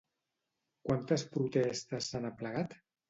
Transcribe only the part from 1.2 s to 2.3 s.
protestes s'han